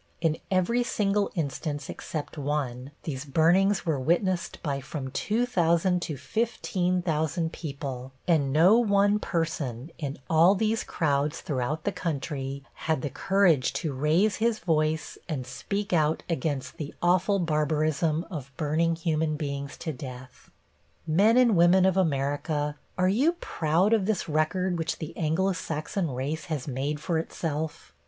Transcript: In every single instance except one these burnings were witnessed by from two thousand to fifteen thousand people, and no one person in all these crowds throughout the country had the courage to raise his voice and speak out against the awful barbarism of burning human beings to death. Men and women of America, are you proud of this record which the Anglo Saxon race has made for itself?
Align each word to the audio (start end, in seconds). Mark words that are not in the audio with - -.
In 0.19 0.39
every 0.49 0.81
single 0.81 1.29
instance 1.35 1.87
except 1.87 2.35
one 2.35 2.89
these 3.03 3.23
burnings 3.23 3.85
were 3.85 3.99
witnessed 3.99 4.57
by 4.63 4.81
from 4.81 5.11
two 5.11 5.45
thousand 5.45 6.01
to 6.01 6.17
fifteen 6.17 7.03
thousand 7.03 7.53
people, 7.53 8.11
and 8.27 8.51
no 8.51 8.79
one 8.79 9.19
person 9.19 9.91
in 9.99 10.17
all 10.27 10.55
these 10.55 10.83
crowds 10.83 11.41
throughout 11.41 11.83
the 11.83 11.91
country 11.91 12.63
had 12.73 13.03
the 13.03 13.11
courage 13.11 13.73
to 13.73 13.93
raise 13.93 14.37
his 14.37 14.57
voice 14.57 15.19
and 15.29 15.45
speak 15.45 15.93
out 15.93 16.23
against 16.27 16.77
the 16.77 16.95
awful 17.03 17.37
barbarism 17.37 18.25
of 18.31 18.51
burning 18.57 18.95
human 18.95 19.35
beings 19.37 19.77
to 19.77 19.93
death. 19.93 20.49
Men 21.05 21.37
and 21.37 21.55
women 21.55 21.85
of 21.85 21.95
America, 21.95 22.75
are 22.97 23.07
you 23.07 23.33
proud 23.33 23.93
of 23.93 24.07
this 24.07 24.27
record 24.27 24.79
which 24.79 24.97
the 24.97 25.15
Anglo 25.15 25.53
Saxon 25.53 26.09
race 26.09 26.45
has 26.45 26.67
made 26.67 26.99
for 26.99 27.19
itself? 27.19 27.93